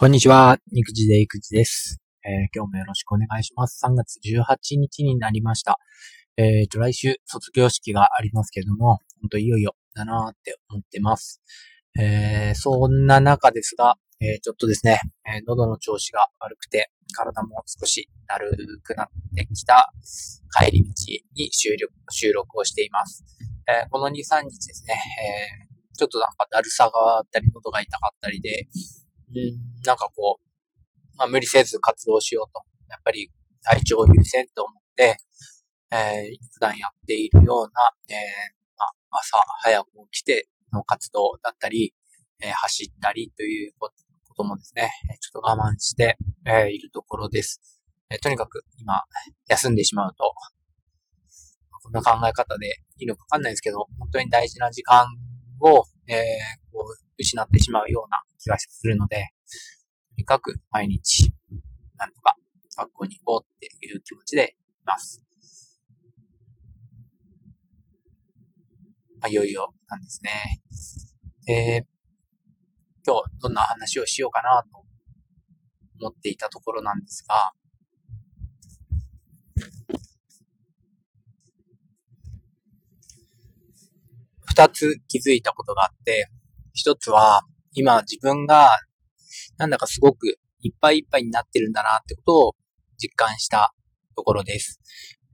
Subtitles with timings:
[0.00, 0.58] こんにちは。
[0.70, 3.84] 肉地で育児です、えー今日もよろしくお願いします。
[3.84, 5.80] 3月18日になりました。
[6.36, 11.42] えーと、来週卒業式がありますけども、本当いよいよだなーって思ってます。
[11.98, 18.52] えーそんな中ですが、えーちょっとですね、えー喉の調子が悪くて、体も少しだる
[18.84, 19.92] くなってきた
[20.64, 20.90] 帰り道
[21.34, 23.24] に収録収録をしています。
[23.66, 25.68] えーこの2、3日ですね、えー
[25.98, 28.68] ちょっとなんかだるさがあったり、喉が痛かったりで、
[29.34, 32.62] うん、なんかこう、まあ無理せず活動しようと。
[32.90, 33.30] やっぱり
[33.62, 35.16] 体調優先と思って、
[35.90, 38.16] えー普段やっているような、えー
[38.78, 41.94] まあ、朝早く起きての活動だったり、
[42.40, 43.90] えー走ったりというこ
[44.36, 46.16] ともですね、ちょっと我慢して、
[46.46, 47.60] えーいるところです。
[48.10, 49.02] えーとにかく今、
[49.48, 50.32] 休んでしまうと、
[51.82, 55.06] こんな考え方でいいのかわかんないですけど、本当に大事な時間
[55.60, 56.16] を、えー
[57.28, 61.32] 失ってしまうような気がするので、とにかく毎日、
[61.96, 62.36] なんとか
[62.76, 65.22] 学校に行こうっていう気持ちでいます。
[69.20, 70.60] まあ、いよいよなんですね。
[71.48, 71.98] えー
[73.06, 74.84] 今日どんな話をしようかなと
[75.98, 77.52] 思っていたところなんですが、
[84.44, 86.28] 二つ気づいたことがあって、
[86.78, 88.70] 一つは、今自分が、
[89.56, 92.56] なんだかすごくいっぱいいっぱいになってるんだなってことを
[93.02, 93.74] 実感した
[94.16, 94.80] ところです。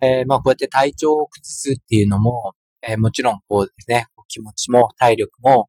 [0.00, 5.68] えーまあこうやって体調を崩すっていうのも、えーもちろんこうですね、気持ちも体力も、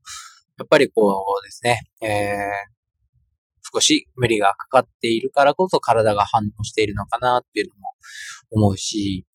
[0.57, 2.75] やっぱりこうですね、えー
[3.73, 7.89] 少し無理がかかっているからこそ体が反応しているのかなっていうのも
[8.51, 9.25] 思うし、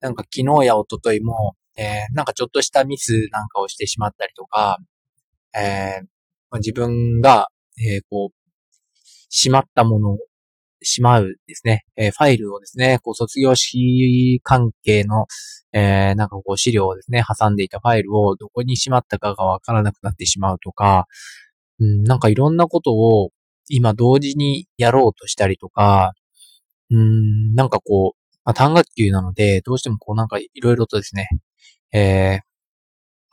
[0.00, 4.78] なんか昨日や一昨日も、えーなんかちょっとしたミスなんかをしてしまったりとか、
[5.54, 6.06] えー
[6.50, 7.48] まあ自分が、
[7.78, 8.34] えーこう、
[9.28, 10.18] しまったものを、
[10.82, 15.26] しまうですね、えーファイルをですね、こう卒業式関係の、
[15.72, 21.06] えーなんかこう資料をですね、挟んでいたファイルをどこにしまったかがわからなくなってしまうとか、
[21.80, 23.30] うん、なんかいろんなことを
[23.68, 26.12] 今同時にやろうとしたりとか、
[26.90, 31.28] うん、なんかこう、まあ、単学級なので、どうしてもこうなんかいろいろとですね、
[31.92, 32.50] えー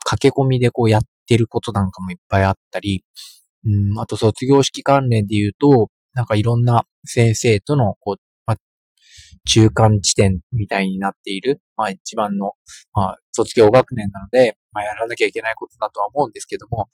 [0.09, 3.03] 駆け込みでこうやってることなんかもいっぱいあったり、
[3.65, 8.57] うん、あと卒業式関連で言うと、なんかいろんな先生との、こう、まあ、
[9.45, 12.53] 中間地点みたいになっている、まあ一番の、
[12.93, 16.89] まあ卒業学年なので、まあやらなきゃいけないことだとは思うんですけども、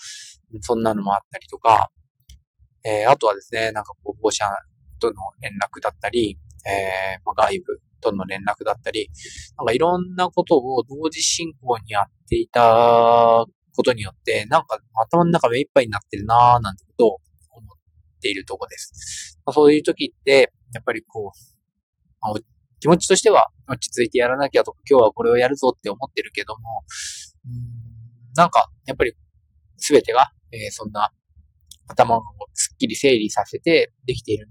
[0.62, 1.90] そんなのもあったりとか、
[2.86, 4.46] えーあとはですね、なんかこう、保護者
[5.00, 9.10] との連絡だったり、えーまあ、外部との連絡だったり、
[9.58, 17.10] なんかいろんなことを同時進行にやっていたことによって、なんか頭の中目いっぱいになってるなーなんてことを
[17.52, 19.40] 思っているとこです。
[19.46, 21.40] まあそういう時って、やっぱりこう、
[22.22, 22.34] まあ
[22.80, 29.14] 気持ちとしては落ち着いてやらなきゃとか、今日はこれをやるぞって思ってるけども、んなんか、やっぱり
[29.78, 31.12] 全てが、えーそんな
[31.88, 32.24] 頭を
[32.54, 34.50] すっきり整理させてできている、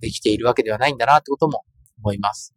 [0.00, 1.64] できているわけではないんだなってことも
[1.98, 2.54] 思います。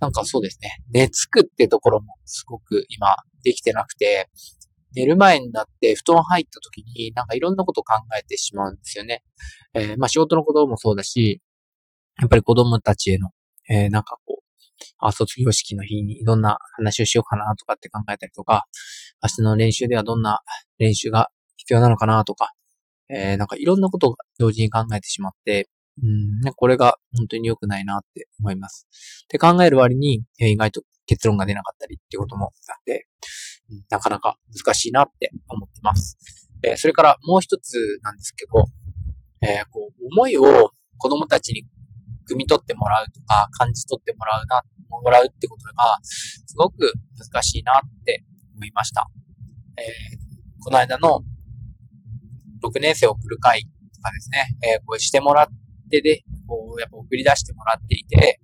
[0.00, 0.82] なんかそうですね。
[0.92, 4.28] 寝つくってところもすごく今できてなくて、
[4.96, 9.22] 寝る前になって布団入った時になんかいろんなことを考えてしまうんですよね。
[9.74, 11.42] えーまあ仕事のこともそうだし、
[12.20, 13.30] やっぱり子供たちへの、
[13.68, 14.42] えーなんかこう、
[14.98, 18.64] あ、卒業式の日にどんな話をしようかなとかって考えたりとか、
[19.22, 20.40] 明日の練習ではどんな
[20.78, 22.52] 練習が必要なのかなとか、
[23.10, 25.68] えーなんかいろんなことを同時に考えてしまって、
[26.02, 28.86] うん、ねこれが本当に良くないなって思います。
[29.24, 32.52] って考える割に、えー意外と結論が出なかったりっていうこともあっ
[32.84, 33.06] て、
[33.90, 36.16] なかなか難しいなって思ってます。
[36.62, 38.64] えーそれからもう一つなんですけど、
[39.42, 41.66] えーこう、思いを子供たちに
[42.28, 46.92] 汲み取ってもらうとか、感じ取ってもらうな、もらうってことが、すごく
[47.32, 49.08] 難しいなって思いました。
[49.78, 50.26] えー
[50.66, 51.22] この間の
[52.64, 55.46] 6年生を送る会とかですね、えこうしてもらっ
[55.90, 58.40] てで、こう、やっぱ送り出してもらっていて、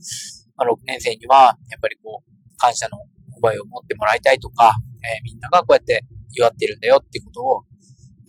[0.56, 2.98] まあ、6年生には、やっぱりこう、感謝の
[3.42, 6.04] 覚えを持ってもらいたいとか、えーみんながこうやって
[6.34, 7.64] 祝ってるんだよってことを、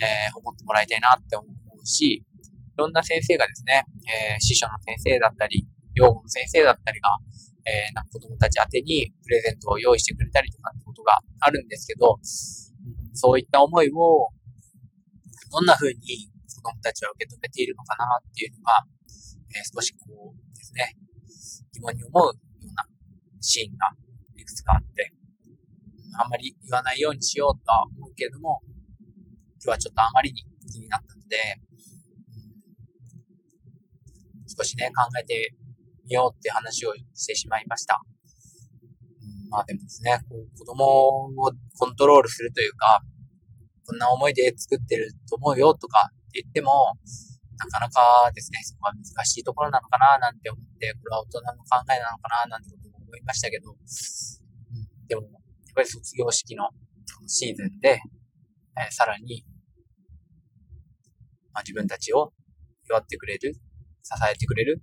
[0.02, 2.24] えー思ってもらいたいなって思うし、い
[2.78, 3.86] ろんな先生がですね、
[4.34, 7.10] えー師匠の先生だったり、養護の先生だったりが、
[7.66, 12.18] えーなんか子供たち宛てにプレゼントを用意してくれたりとかってことがあるんですけど、
[13.14, 14.30] そういった思いを、
[15.52, 16.00] どんな風に
[16.50, 18.84] 子供たちは受け止めているのかなっていうのが、
[19.56, 20.98] えー少しこうですね、
[21.74, 22.86] 疑問に思うような
[23.40, 23.92] シーンが
[24.36, 25.13] いくつかあって、
[26.20, 28.62] あんまり言わないようにしようとは思うけれども、
[29.64, 31.38] 今日はちょっとあまりに気になったので、
[34.48, 35.56] 少しね、考えて
[36.06, 38.02] みようって話をしてしまいました。
[39.50, 40.20] まあでもですね、
[40.58, 41.32] 子供を
[41.78, 43.02] コントロールするというか、
[43.86, 46.72] こんな思いで作ってると思うよとか言っても、
[47.58, 53.76] なかなかですね、そこは難しいところなのかななんて思って、これは大人の考えなのかななんてことも思いましたけど、
[55.08, 55.43] でも、
[55.74, 56.70] ぱり卒業式の
[57.28, 58.02] シーズンで、
[58.78, 59.44] え、さらに、
[61.54, 62.34] まあ、自分たちを
[62.90, 64.82] 祝ってくれる、支えてくれる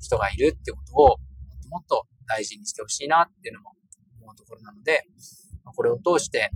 [0.00, 3.72] 人がいるってことを、もっともっと大事にしてほしいなっていうのも
[4.22, 5.04] 思うところなので、
[5.64, 6.50] これを通して、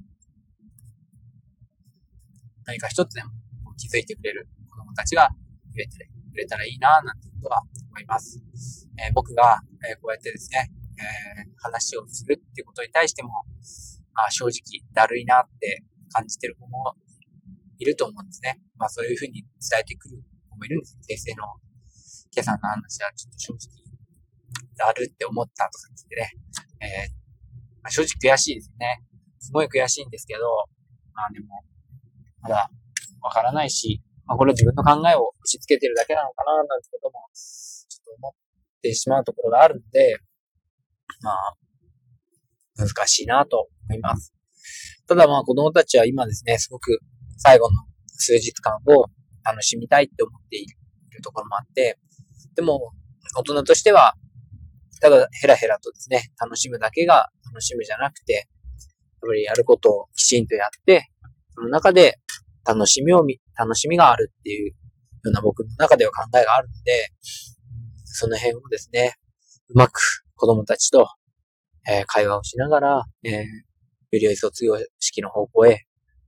[2.64, 3.30] 何か一つでも
[3.76, 5.28] 気づいてくれる子供たちが
[5.74, 8.40] 増えてくれたらいいな、なんてことは思います。
[8.98, 9.60] えー、僕が、
[9.90, 13.30] えこうやってですね、えー、話をするっていうことに対しても、
[14.14, 15.82] あ正直だるいなって
[16.12, 16.94] 感じてる子も
[17.78, 18.60] いると思うんですね。
[18.76, 20.98] まあそういうふうに伝えてくる子もいるんです。
[21.02, 21.44] 先生の
[22.32, 23.90] 今朝の話はちょっと正直
[24.76, 26.30] だるって思ったとか言ってね。
[26.80, 27.12] えー、
[27.82, 29.02] まあ、正直悔しいですね。
[29.38, 30.40] すごい悔しいんですけど、
[31.14, 31.64] まあでも、
[32.40, 32.70] まだ
[33.20, 38.32] わからないし、まあこれは自分の考えを押し付けてるだけなのかななんてことも、ちょっと思っ
[38.82, 40.16] てしまうところがあるので、
[41.22, 41.56] まあ、
[42.76, 44.34] 難しいなと思います。
[45.06, 47.00] ただまあ子供たちは今ですね、すごく
[47.38, 47.76] 最後の
[48.06, 49.06] 数日間を
[49.44, 51.98] 楽しみたいって思っているところもあって、
[52.54, 52.92] でも
[53.36, 54.14] 大人としては、
[55.00, 58.44] ただヘラヘラとですね、楽しむだけが楽しむじゃなくて、やっ
[59.28, 61.10] ぱりやることをきちんとやって、
[61.54, 62.18] その中で
[62.66, 64.74] 楽しみを見、楽しみがあるっていうよ
[65.24, 67.10] うな僕の中では考えがあるので、
[68.04, 69.14] その辺をですね、
[69.68, 71.06] うまく子供たちと、
[71.86, 73.44] えー、会話をしながら、えー、よ
[74.12, 75.84] り良い卒業式の方向へ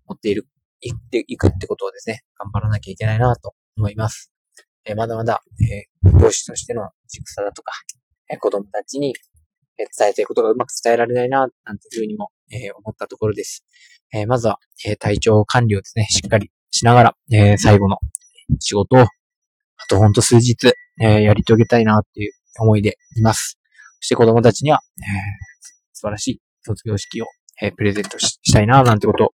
[0.07, 0.47] 持っている、
[0.83, 4.31] 行っていくってことをですね、頑張らなきゃいけないなと思います。
[4.85, 7.73] えー、まだまだ、えー、教師としての軸さだとか、
[8.31, 9.15] えー、子供たちに、
[9.79, 13.65] え伝えたいくことがうまく伝えられないな、なんていうふうにも、え思ったところです。
[14.13, 17.97] えまずは、え体調管理をですね、しっかりしながら、え最後の
[18.61, 19.07] 仕事を、あ
[19.89, 23.62] とほんと数日、えやり遂げたいなっていう思いでいます。
[24.03, 25.05] して子供たちには、え
[25.93, 27.27] 素晴らしい卒業式を、
[27.61, 29.31] えプレゼントしたいな、なんてことを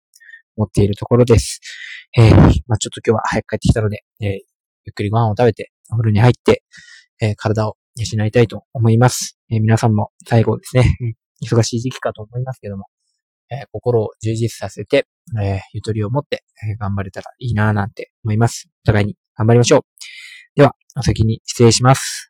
[0.56, 1.60] 思っているところです。
[2.16, 2.32] えー、
[2.66, 4.36] まあ、ちょっと今日は早く帰ってきたので、えー、ゆ
[4.90, 6.62] っくりご飯を食べて、お風呂に入って、
[7.20, 9.38] えー、体を養いたいと思います。
[9.50, 10.96] え、皆さんも最後ですね、
[11.42, 12.84] 忙しい時期かと思いますけども、
[13.50, 15.06] え、心を充実させて、
[15.42, 18.68] え、ゆとりを持って、え、頑張れたらいいなぁなんて思います。
[18.84, 19.80] お互いに頑張りましょう。
[20.54, 22.26] では、お先に失礼します。